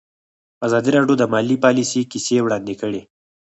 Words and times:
ازادي 0.65 0.89
راډیو 0.97 1.15
د 1.19 1.23
مالي 1.33 1.57
پالیسي 1.63 2.01
کیسې 2.11 2.37
وړاندې 2.41 2.73
کړي. 2.81 3.01